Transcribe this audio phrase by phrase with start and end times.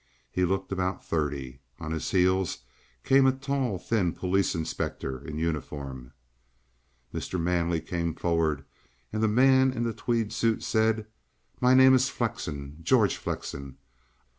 [0.31, 1.59] He looked about thirty.
[1.79, 2.63] On his heels
[3.03, 6.13] came a tall, thin police inspector in uniform.
[7.13, 7.39] Mr.
[7.39, 8.65] Manley came forward,
[9.13, 11.05] and the man in the tweed suit said:
[11.59, 13.77] "My name is Flexen, George Flexen.